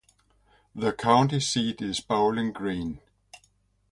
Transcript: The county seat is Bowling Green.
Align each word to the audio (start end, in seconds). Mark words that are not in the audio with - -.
The 0.73 0.93
county 0.93 1.39
seat 1.39 1.79
is 1.79 1.99
Bowling 1.99 2.53
Green. 2.53 3.01